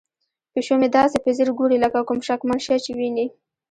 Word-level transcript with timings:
پیشو 0.53 0.73
مې 0.79 0.87
داسې 0.97 1.17
په 1.23 1.29
ځیر 1.37 1.49
ګوري 1.59 1.77
لکه 1.83 1.99
کوم 2.07 2.19
شکمن 2.27 2.59
شی 2.65 2.77
چې 2.85 2.91
ویني. 2.97 3.25